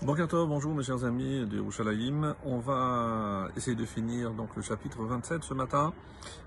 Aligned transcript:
Bonjour, 0.00 0.46
bonjour 0.46 0.74
mes 0.76 0.84
chers 0.84 1.04
amis 1.04 1.44
de 1.44 1.56
Yerushalayim. 1.56 2.36
On 2.44 2.58
va 2.58 3.48
essayer 3.56 3.74
de 3.74 3.84
finir 3.84 4.30
donc 4.30 4.54
le 4.54 4.62
chapitre 4.62 5.02
27 5.02 5.42
ce 5.42 5.54
matin. 5.54 5.92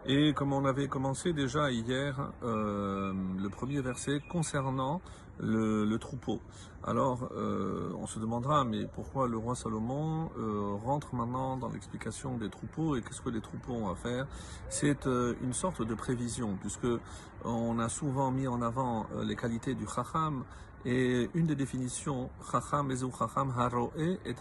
Et 0.05 0.31
comme 0.31 0.53
on 0.53 0.63
avait 0.63 0.87
commencé 0.87 1.33
déjà 1.33 1.69
hier, 1.69 2.31
euh, 2.43 3.11
le 3.37 3.49
premier 3.49 3.81
verset 3.81 4.21
concernant 4.29 5.01
le, 5.37 5.97
troupeau. 5.97 6.39
Alors, 6.83 7.29
euh, 7.35 7.91
on 7.99 8.07
se 8.07 8.19
demandera, 8.19 8.63
mais 8.63 8.85
pourquoi 8.85 9.27
le 9.27 9.37
roi 9.37 9.55
Salomon 9.55 10.29
euh, 10.37 10.77
rentre 10.85 11.13
maintenant 11.13 11.57
dans 11.57 11.69
l'explication 11.69 12.37
des 12.37 12.49
troupeaux 12.49 12.95
et 12.95 13.01
qu'est-ce 13.01 13.21
que 13.21 13.29
les 13.29 13.41
troupeaux 13.41 13.73
ont 13.73 13.89
à 13.89 13.95
faire? 13.95 14.27
C'est 14.69 15.05
une 15.05 15.53
sorte 15.53 15.85
de 15.85 15.93
prévision, 15.93 16.57
puisque 16.61 16.87
on 17.43 17.79
a 17.79 17.89
souvent 17.89 18.31
mis 18.31 18.47
en 18.47 18.61
avant 18.61 19.07
les 19.23 19.35
qualités 19.35 19.73
du 19.73 19.87
chacham 19.87 20.45
et 20.85 21.29
une 21.33 21.45
des 21.45 21.55
définitions, 21.55 22.29
Chacham 22.51 22.91
Haroe 23.57 23.91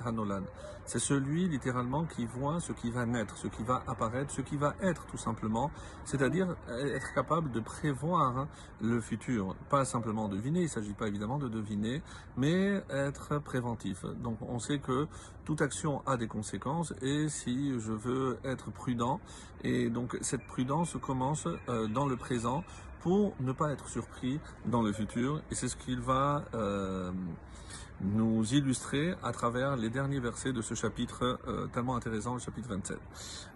Hanolan. 0.05 0.43
C'est 0.87 0.99
celui 0.99 1.49
littéralement 1.49 2.05
qui 2.05 2.27
voit 2.27 2.59
ce 2.59 2.73
qui 2.73 2.91
va 2.91 3.07
naître, 3.07 3.37
ce 3.37 3.47
qui 3.47 3.63
va 3.63 3.83
apparaître, 3.87 4.33
ce 4.33 4.41
qui 4.41 4.57
va 4.57 4.75
être 4.83 5.07
tout 5.07 5.19
simplement, 5.19 5.71
c'est-à-dire 6.05 6.57
être 6.69 7.15
capable 7.15 7.53
de 7.53 7.61
prévoir 7.61 8.49
le 8.81 9.01
futur, 9.01 9.55
pas 9.69 9.85
simplement 9.85 10.29
deviner, 10.29 10.61
il 10.61 10.65
ne 10.65 10.69
s'agit 10.69 10.95
pas 10.95 11.07
évidemment 11.07 11.39
de 11.39 11.49
deviner, 11.49 12.03
mais 12.37 12.83
être 12.91 13.39
préventif. 13.39 14.05
Donc 14.05 14.39
on 14.41 14.59
sait 14.59 14.79
que 14.79 15.07
toute 15.45 15.63
action 15.63 16.03
a 16.07 16.17
des 16.17 16.27
conséquences 16.27 16.93
et 17.03 17.29
si 17.29 17.79
je 17.79 17.93
veux 17.93 18.39
être 18.45 18.71
prudent, 18.71 19.21
et 19.63 19.91
donc 19.91 20.19
cette 20.23 20.47
prudence 20.47 20.97
commence 21.01 21.47
euh, 21.69 21.87
dans 21.87 22.07
le 22.07 22.17
présent 22.17 22.65
pour 23.01 23.35
ne 23.41 23.53
pas 23.53 23.71
être 23.73 23.89
surpris 23.89 24.41
dans 24.67 24.83
le 24.83 24.93
futur. 24.93 25.43
Et 25.51 25.55
c'est 25.55 25.69
ce 25.69 25.77
qu'il 25.77 26.01
va 26.01 26.45
euh, 26.55 27.13
nous 28.03 28.55
illustrer 28.55 29.15
à 29.23 29.33
travers 29.33 29.77
les 29.77 29.91
derniers 29.91 30.21
versets 30.21 30.53
de 30.53 30.63
ce 30.63 30.75
chapitre 30.75 31.39
euh, 31.47 31.67
tellement 31.69 31.97
intéressant, 31.97 32.35
le 32.35 32.41
chapitre 32.41 32.69
27. 32.69 32.99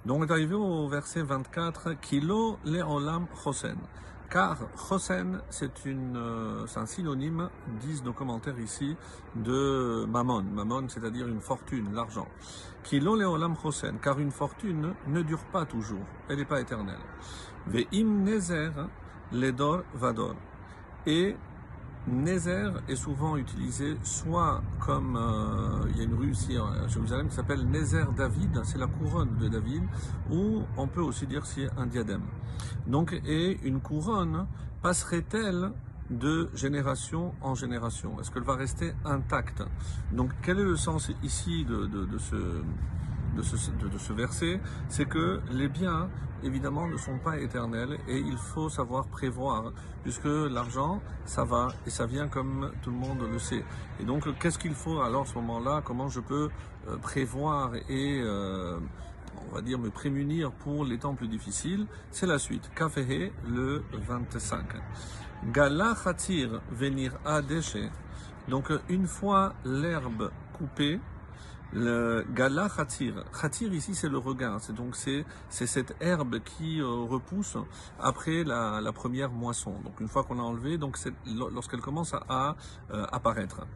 Donc 0.06 0.20
on 0.20 0.26
est 0.26 0.30
arrivé 0.30 0.54
au 0.54 0.88
verset 0.88 1.22
24, 1.22 1.94
Kilo 2.00 2.58
le'olam 2.64 3.26
chosen. 3.42 3.76
Car 4.30 4.58
chosen, 4.88 5.40
euh, 6.16 6.66
c'est 6.66 6.78
un 6.80 6.86
synonyme, 6.86 7.48
disent 7.80 8.02
nos 8.02 8.12
commentaires 8.12 8.58
ici, 8.58 8.96
de 9.36 10.04
mammon. 10.06 10.42
Mammon, 10.42 10.88
c'est-à-dire 10.88 11.28
une 11.28 11.40
fortune, 11.40 11.94
l'argent. 11.94 12.26
Kilo 12.82 13.16
le'olam 13.16 13.54
chosen. 13.56 13.98
Car 14.02 14.18
une 14.18 14.32
fortune 14.32 14.94
ne 15.06 15.22
dure 15.22 15.44
pas 15.52 15.64
toujours. 15.66 16.04
Elle 16.28 16.38
n'est 16.38 16.44
pas 16.44 16.60
éternelle. 16.60 16.98
Ve'im 17.66 18.24
nezer, 18.24 18.72
Ledor 19.34 19.82
Vador. 19.94 20.34
Et 21.06 21.36
Nézer 22.06 22.70
est 22.88 22.96
souvent 22.96 23.36
utilisé 23.36 23.96
soit 24.02 24.62
comme 24.78 25.16
euh, 25.16 25.88
il 25.90 25.98
y 25.98 26.00
a 26.00 26.04
une 26.04 26.14
rue 26.14 26.30
ici 26.30 26.56
à 26.56 26.86
Jérusalem 26.86 27.28
qui 27.28 27.34
s'appelle 27.34 27.66
Nézer 27.66 28.06
David, 28.14 28.60
c'est 28.64 28.78
la 28.78 28.86
couronne 28.86 29.36
de 29.38 29.48
David, 29.48 29.82
ou 30.30 30.62
on 30.76 30.86
peut 30.86 31.00
aussi 31.00 31.26
dire 31.26 31.46
c'est 31.46 31.68
un 31.78 31.86
diadème. 31.86 32.22
Donc, 32.86 33.18
et 33.24 33.58
une 33.66 33.80
couronne 33.80 34.46
passerait-elle 34.82 35.72
de 36.10 36.50
génération 36.54 37.32
en 37.40 37.54
génération? 37.54 38.20
Est-ce 38.20 38.30
qu'elle 38.30 38.42
va 38.42 38.56
rester 38.56 38.92
intacte? 39.06 39.62
Donc, 40.12 40.30
quel 40.42 40.58
est 40.58 40.64
le 40.64 40.76
sens 40.76 41.10
ici 41.22 41.64
de, 41.64 41.86
de, 41.86 42.04
de 42.04 42.18
ce 42.18 42.36
de 43.36 43.42
ce, 43.42 44.12
verset, 44.12 44.60
c'est 44.88 45.06
que 45.06 45.40
les 45.50 45.68
biens, 45.68 46.08
évidemment, 46.42 46.86
ne 46.86 46.96
sont 46.96 47.18
pas 47.18 47.38
éternels 47.38 47.98
et 48.08 48.18
il 48.18 48.36
faut 48.36 48.68
savoir 48.68 49.06
prévoir, 49.06 49.72
puisque 50.02 50.24
l'argent, 50.24 51.00
ça 51.24 51.44
va 51.44 51.68
et 51.86 51.90
ça 51.90 52.06
vient 52.06 52.28
comme 52.28 52.72
tout 52.82 52.90
le 52.90 52.96
monde 52.96 53.18
le 53.30 53.38
sait. 53.38 53.64
Et 54.00 54.04
donc, 54.04 54.26
qu'est-ce 54.38 54.58
qu'il 54.58 54.74
faut 54.74 55.00
alors 55.00 55.22
à 55.22 55.26
ce 55.26 55.34
moment-là? 55.34 55.82
Comment 55.84 56.08
je 56.08 56.20
peux 56.20 56.50
euh, 56.88 56.96
prévoir 56.98 57.74
et 57.88 58.20
euh, 58.22 58.78
on 59.50 59.54
va 59.54 59.62
dire 59.62 59.78
me 59.78 59.90
prémunir 59.90 60.52
pour 60.52 60.84
les 60.84 60.98
temps 60.98 61.14
plus 61.14 61.28
difficiles, 61.28 61.86
c'est 62.10 62.26
la 62.26 62.38
suite. 62.38 62.70
Kafehe, 62.74 63.32
le 63.46 63.82
25. 63.92 64.64
Gala 65.52 65.94
khatir 66.02 66.60
venir 66.70 67.12
à 67.24 67.42
déchet. 67.42 67.90
Donc 68.48 68.70
une 68.88 69.06
fois 69.06 69.54
l'herbe 69.64 70.30
coupée, 70.52 71.00
le 71.72 72.24
gala 72.34 72.68
khatir. 72.68 73.24
Khatir 73.40 73.72
ici 73.72 73.94
c'est 73.94 74.08
le 74.08 74.18
regain, 74.18 74.58
c'est 74.60 74.74
donc 74.74 74.96
c'est 74.96 75.24
cette 75.48 75.94
herbe 76.00 76.38
qui 76.40 76.80
euh, 76.80 76.86
repousse 76.86 77.56
après 78.00 78.44
la, 78.44 78.80
la, 78.80 78.92
première 78.92 79.30
moisson. 79.30 79.74
Donc 79.84 80.00
une 80.00 80.08
fois 80.08 80.24
qu'on 80.24 80.38
a 80.38 80.42
enlevé, 80.42 80.78
donc 80.78 80.96
c'est 80.96 81.12
lorsqu'elle 81.26 81.80
commence 81.80 82.14
à, 82.14 82.56
euh, 82.90 83.06
apparaître. 83.10 83.66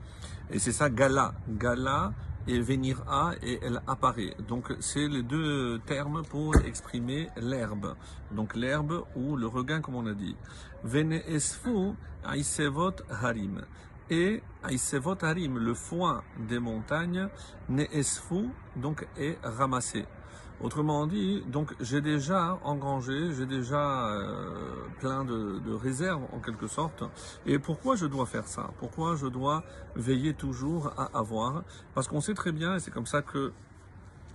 Et 0.50 0.58
c'est 0.58 0.72
ça 0.72 0.88
gala, 0.90 1.34
gala 1.48 2.12
et 2.46 2.60
venir 2.60 3.02
à 3.08 3.32
et 3.42 3.58
elle 3.62 3.82
apparaît. 3.86 4.34
Donc 4.48 4.74
c'est 4.80 5.06
les 5.08 5.22
deux 5.22 5.80
termes 5.86 6.22
pour 6.22 6.56
exprimer 6.56 7.28
l'herbe. 7.36 7.94
Donc 8.32 8.54
l'herbe 8.54 9.04
ou 9.16 9.36
le 9.36 9.46
regain 9.46 9.80
comme 9.80 9.96
on 9.96 10.06
a 10.06 10.14
dit. 10.14 10.36
Vene 10.84 11.20
esfu 11.26 11.94
harim 13.10 13.62
et 14.10 14.42
Aïsevot 14.62 15.16
le 15.22 15.74
foin 15.74 16.22
des 16.48 16.58
montagnes, 16.58 17.28
donc 18.76 19.06
est 19.16 19.38
ramassé. 19.42 20.06
Autrement 20.60 21.06
dit, 21.06 21.44
donc 21.46 21.72
j'ai 21.78 22.00
déjà 22.00 22.58
engrangé, 22.64 23.32
j'ai 23.32 23.46
déjà 23.46 24.08
euh, 24.08 24.88
plein 24.98 25.24
de, 25.24 25.60
de, 25.60 25.72
réserves 25.72 26.24
en 26.32 26.40
quelque 26.40 26.66
sorte. 26.66 27.04
Et 27.46 27.60
pourquoi 27.60 27.94
je 27.94 28.06
dois 28.06 28.26
faire 28.26 28.48
ça? 28.48 28.70
Pourquoi 28.80 29.14
je 29.14 29.28
dois 29.28 29.62
veiller 29.94 30.34
toujours 30.34 30.92
à 30.96 31.16
avoir? 31.16 31.62
Parce 31.94 32.08
qu'on 32.08 32.20
sait 32.20 32.34
très 32.34 32.50
bien, 32.50 32.74
et 32.74 32.80
c'est 32.80 32.90
comme 32.90 33.06
ça 33.06 33.22
que 33.22 33.52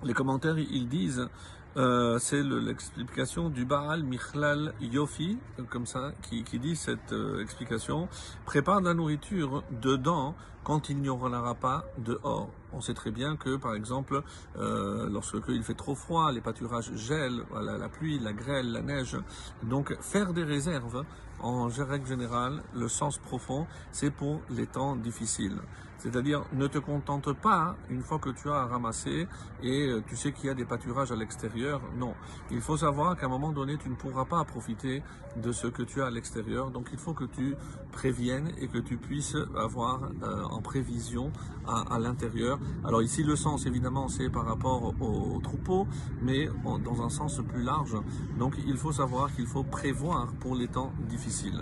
les 0.04 0.14
commentaires 0.14 0.58
ils 0.58 0.88
disent 0.88 1.28
euh, 1.76 2.20
c'est 2.20 2.44
l'explication 2.44 3.50
du 3.50 3.66
Baal 3.66 4.04
Michlal 4.04 4.74
Yofi, 4.80 5.40
comme 5.70 5.88
ça, 5.88 6.12
qui, 6.22 6.44
qui 6.44 6.60
dit 6.60 6.76
cette 6.76 7.14
euh, 7.14 7.42
explication. 7.42 8.08
Prépare 8.46 8.82
de 8.82 8.86
la 8.86 8.94
nourriture 8.94 9.64
dedans 9.82 10.36
quand 10.64 10.90
il 10.90 10.98
n'y 10.98 11.10
en 11.10 11.34
aura 11.34 11.56
pas 11.56 11.86
dehors. 11.98 12.50
On 12.74 12.82
sait 12.82 12.94
très 12.94 13.12
bien 13.12 13.36
que, 13.36 13.56
par 13.56 13.76
exemple, 13.76 14.24
euh, 14.58 15.10
lorsque 15.10 15.48
il 15.50 15.64
fait 15.64 15.76
trop 15.76 15.96
froid, 15.96 16.32
les 16.32 16.42
pâturages 16.42 16.94
gèlent, 16.96 17.44
voilà, 17.50 17.78
la 17.78 17.90
pluie, 17.90 18.20
la 18.20 18.34
grêle, 18.34 18.72
la 18.72 18.82
neige. 18.82 19.18
Donc, 19.64 19.96
faire 20.02 20.34
des 20.34 20.44
réserves, 20.44 21.04
en 21.40 21.68
règle 21.68 22.08
générale, 22.08 22.64
le 22.74 22.88
sens 22.88 23.18
profond, 23.18 23.68
c'est 23.92 24.12
pour 24.12 24.42
les 24.50 24.66
temps 24.66 24.96
difficiles. 24.96 25.60
C'est-à-dire, 26.04 26.44
ne 26.52 26.68
te 26.68 26.80
contente 26.80 27.32
pas 27.32 27.78
une 27.90 28.02
fois 28.02 28.20
que 28.20 28.30
tu 28.30 28.50
as 28.50 28.66
ramassé 28.66 29.26
et 29.62 29.88
euh, 29.88 30.04
tu 30.06 30.18
sais 30.18 30.34
qu'il 30.34 30.48
y 30.48 30.50
a 30.50 30.54
des 30.54 30.66
pâturages 30.66 31.14
à 31.14 31.16
l'extérieur. 31.16 31.80
Non. 31.96 32.14
Il 32.52 32.60
faut 32.60 32.76
savoir 32.76 33.16
qu'à 33.16 33.28
un 33.28 33.30
moment 33.30 33.54
donné, 33.54 33.78
tu 33.78 33.90
ne 33.90 33.96
pourras 33.96 34.26
pas 34.26 34.44
profiter 34.44 35.02
de 35.38 35.54
ce 35.54 35.68
que 35.68 35.82
tu 35.82 36.02
as 36.02 36.08
à 36.08 36.10
l'extérieur. 36.10 36.72
Donc, 36.72 36.90
il 36.92 37.00
faut 37.00 37.14
que 37.14 37.24
tu 37.24 37.56
préviennes 37.94 38.52
et 38.58 38.68
que 38.68 38.80
tu 38.80 38.98
puisses 38.98 39.38
avoir 39.56 40.12
euh, 40.24 40.44
en 40.44 40.62
prévision 40.62 41.32
à, 41.66 41.96
à 41.96 42.00
l'intérieur. 42.00 42.60
Alors 42.84 43.02
ici, 43.02 43.24
le 43.24 43.36
sens, 43.36 43.66
évidemment, 43.66 44.08
c'est 44.08 44.30
par 44.30 44.46
rapport 44.46 44.94
au, 45.00 45.36
au 45.36 45.40
troupeau, 45.42 45.88
mais 46.22 46.50
dans 46.84 47.02
un 47.02 47.10
sens 47.10 47.42
plus 47.48 47.64
large. 47.64 47.98
Donc, 48.38 48.56
il 48.66 48.78
faut 48.78 48.92
savoir 48.92 49.34
qu'il 49.34 49.48
faut 49.48 49.64
prévoir 49.64 50.28
pour 50.40 50.56
les 50.56 50.68
temps 50.68 50.92
difficiles. 51.10 51.62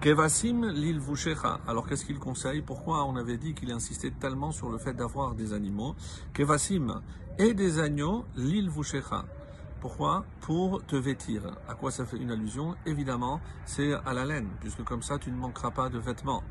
Kevasim 0.00 0.66
l'île 0.66 0.98
Vushecha. 0.98 1.60
Alors 1.68 1.86
qu'est-ce 1.86 2.04
qu'il 2.04 2.18
conseille? 2.18 2.60
Pourquoi 2.60 3.04
on 3.04 3.14
avait 3.14 3.36
dit 3.36 3.54
qu'il 3.54 3.70
insistait 3.70 4.10
tellement 4.10 4.50
sur 4.50 4.68
le 4.68 4.76
fait 4.78 4.94
d'avoir 4.94 5.36
des 5.36 5.52
animaux? 5.52 5.94
Kevasim 6.34 7.00
et 7.38 7.54
des 7.54 7.78
agneaux 7.78 8.24
l'île 8.34 8.68
Vushecha. 8.68 9.24
Pourquoi? 9.80 10.24
Pour 10.40 10.84
te 10.86 10.96
vêtir. 10.96 11.42
À 11.68 11.74
quoi 11.74 11.92
ça 11.92 12.04
fait 12.04 12.16
une 12.16 12.32
allusion? 12.32 12.74
Évidemment, 12.84 13.40
c'est 13.64 13.92
à 13.92 14.12
la 14.12 14.24
laine, 14.24 14.48
puisque 14.60 14.82
comme 14.82 15.02
ça 15.02 15.18
tu 15.18 15.30
ne 15.30 15.36
manqueras 15.36 15.70
pas 15.70 15.88
de 15.88 16.00
vêtements. 16.00 16.42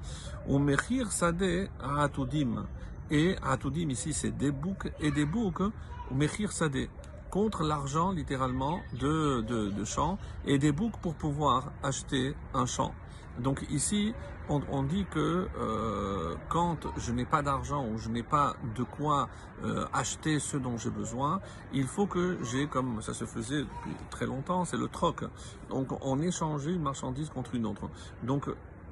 Ou 0.48 0.58
mechir 0.58 1.12
sade 1.12 1.70
atudim. 1.82 2.66
Et 3.12 3.36
atudim 3.44 3.90
ici 3.90 4.14
c'est 4.14 4.32
des 4.32 4.52
boucs 4.52 4.92
et 5.00 5.12
des 5.12 5.26
boucs. 5.26 5.62
Ou 5.62 6.16
mechir 6.16 6.52
sade 6.52 6.90
contre 7.30 7.64
l'argent 7.64 8.12
littéralement 8.12 8.82
de, 9.00 9.42
de, 9.42 9.70
de 9.70 9.86
champs 9.86 10.18
et 10.46 10.58
des 10.58 10.72
boucs 10.72 10.98
pour 11.02 11.16
pouvoir 11.16 11.72
acheter 11.84 12.36
un 12.54 12.66
champ. 12.66 12.94
Donc 13.40 13.66
ici, 13.70 14.14
on, 14.50 14.62
on 14.70 14.84
dit 14.84 15.06
que 15.10 15.48
euh, 15.58 16.36
quand 16.50 16.80
je 16.98 17.14
n'ai 17.14 17.24
pas 17.24 17.42
d'argent 17.42 17.88
ou 17.88 17.98
je 17.98 18.10
n'ai 18.10 18.24
pas 18.24 18.58
de 18.76 18.84
quoi 18.84 19.30
euh, 19.64 19.86
acheter 19.94 20.40
ce 20.40 20.58
dont 20.58 20.78
j'ai 20.78 20.90
besoin, 20.90 21.40
il 21.72 21.88
faut 21.88 22.08
que 22.08 22.38
j'ai, 22.44 22.68
comme 22.68 23.02
ça 23.02 23.14
se 23.14 23.24
faisait 23.24 23.62
depuis 23.62 23.96
très 24.10 24.26
longtemps, 24.26 24.66
c'est 24.66 24.76
le 24.76 24.90
troc. 24.90 25.24
Donc 25.70 25.88
on 26.02 26.20
échangeait 26.22 26.74
une 26.74 26.82
marchandise 26.84 27.30
contre 27.30 27.56
une 27.56 27.66
autre. 27.66 27.90
Donc 28.24 28.50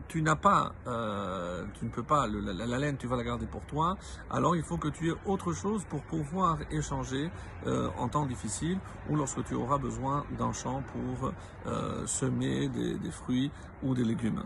tu 0.10 0.24
n'as 0.24 0.36
pas, 0.36 0.74
euh, 0.88 1.64
tu 1.76 1.86
ne 1.86 1.90
peux 1.90 2.04
pas, 2.04 2.28
la, 2.28 2.66
la, 2.66 2.78
laine, 2.80 2.98
tu 2.98 3.08
vas 3.08 3.16
la 3.16 3.24
garder 3.24 3.46
pour 3.46 3.62
toi. 3.62 3.96
Alors 4.30 4.56
il 4.56 4.64
faut 4.64 4.78
que 4.78 4.88
tu 4.90 5.10
aies 5.10 5.16
autre 5.26 5.54
chose 5.54 5.86
pour 5.86 6.02
pouvoir 6.02 6.58
échanger 6.72 7.30
euh, 7.68 7.90
en 7.98 8.10
temps 8.10 8.26
difficile 8.26 8.80
ou 9.08 9.16
lorsque 9.16 9.44
tu 9.46 9.54
auras 9.54 9.78
besoin 9.78 10.26
d'un 10.38 10.52
champ 10.52 10.84
pour 10.92 11.32
euh, 11.68 12.06
semer 12.08 12.68
des, 12.70 13.12
fruits 13.12 13.52
ou 13.84 13.94
des 13.94 14.04
légumes. 14.04 14.44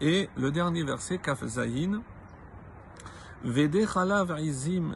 Et 0.00 0.28
le 0.36 0.50
dernier 0.50 0.84
verset, 0.84 1.18
Kaf 1.18 1.44
Zayin, 1.44 2.02
Vede 3.44 3.86
chalav 3.86 4.36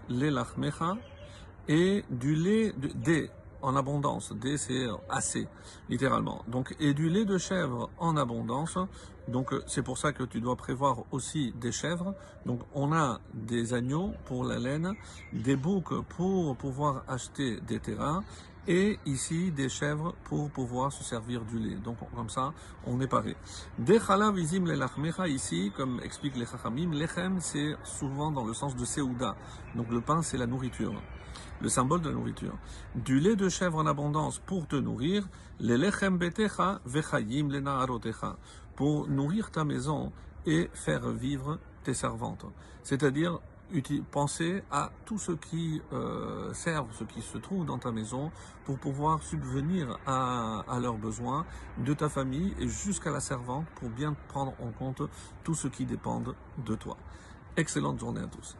lelachmecha 0.08 0.96
et 1.68 2.04
du 2.10 2.34
lait 2.34 2.72
de, 2.76 2.88
des 2.88 3.30
en 3.62 3.76
abondance. 3.76 4.32
D, 4.32 4.56
c'est 4.56 4.86
assez, 5.08 5.46
littéralement. 5.88 6.44
Donc, 6.48 6.74
et 6.80 6.94
du 6.94 7.08
lait 7.08 7.24
de 7.24 7.38
chèvre 7.38 7.90
en 7.98 8.16
abondance. 8.16 8.78
Donc, 9.28 9.54
c'est 9.66 9.82
pour 9.82 9.98
ça 9.98 10.12
que 10.12 10.24
tu 10.24 10.40
dois 10.40 10.56
prévoir 10.56 11.04
aussi 11.12 11.52
des 11.60 11.72
chèvres. 11.72 12.14
Donc, 12.44 12.60
on 12.74 12.92
a 12.92 13.20
des 13.34 13.72
agneaux 13.72 14.12
pour 14.24 14.44
la 14.44 14.58
laine, 14.58 14.94
des 15.32 15.56
boucs 15.56 16.02
pour 16.08 16.56
pouvoir 16.56 17.04
acheter 17.08 17.60
des 17.60 17.78
terrains, 17.78 18.24
et 18.68 18.98
ici 19.06 19.50
des 19.50 19.68
chèvres 19.68 20.14
pour 20.24 20.50
pouvoir 20.50 20.92
se 20.92 21.02
servir 21.04 21.44
du 21.44 21.58
lait. 21.58 21.76
Donc, 21.76 21.96
comme 22.14 22.28
ça, 22.28 22.52
on 22.86 23.00
est 23.00 23.06
paré. 23.06 23.36
Des 23.78 23.98
chalav 23.98 24.38
izim 24.38 24.66
ici, 25.26 25.72
comme 25.76 26.00
explique 26.02 26.36
les 26.36 26.46
chachamim, 26.46 26.92
lechem, 26.92 27.40
c'est 27.40 27.74
souvent 27.84 28.30
dans 28.30 28.44
le 28.44 28.54
sens 28.54 28.76
de 28.76 28.84
seouda. 28.84 29.36
Donc, 29.74 29.90
le 29.90 30.00
pain, 30.00 30.22
c'est 30.22 30.38
la 30.38 30.46
nourriture 30.46 30.94
le 31.62 31.68
symbole 31.68 32.00
de 32.00 32.08
la 32.08 32.14
nourriture. 32.16 32.58
Du 32.96 33.20
lait 33.20 33.36
de 33.36 33.48
chèvre 33.48 33.78
en 33.78 33.86
abondance 33.86 34.40
pour 34.40 34.66
te 34.66 34.74
nourrir, 34.74 35.28
le 35.60 35.76
lechem 35.76 36.18
betecha 36.18 36.80
vechayim 36.84 37.50
lenaarotecha, 37.50 38.36
pour 38.74 39.06
nourrir 39.06 39.50
ta 39.50 39.64
maison 39.64 40.12
et 40.44 40.68
faire 40.74 41.08
vivre 41.10 41.60
tes 41.84 41.94
servantes. 41.94 42.46
C'est-à-dire 42.82 43.38
penser 44.10 44.62
à 44.70 44.90
tout 45.04 45.18
ce 45.18 45.32
qui 45.32 45.80
euh, 45.92 46.52
servent, 46.52 46.92
ce 46.92 47.04
qui 47.04 47.22
se 47.22 47.38
trouve 47.38 47.64
dans 47.64 47.78
ta 47.78 47.92
maison, 47.92 48.30
pour 48.64 48.78
pouvoir 48.78 49.22
subvenir 49.22 49.98
à, 50.06 50.64
à 50.68 50.78
leurs 50.80 50.98
besoins 50.98 51.46
de 51.78 51.94
ta 51.94 52.08
famille 52.08 52.54
et 52.60 52.68
jusqu'à 52.68 53.10
la 53.10 53.20
servante 53.20 53.66
pour 53.76 53.88
bien 53.88 54.14
prendre 54.28 54.52
en 54.60 54.70
compte 54.70 55.02
tout 55.44 55.54
ce 55.54 55.68
qui 55.68 55.84
dépend 55.84 56.22
de 56.58 56.74
toi. 56.74 56.96
Excellente 57.56 57.98
journée 57.98 58.22
à 58.22 58.26
tous. 58.26 58.56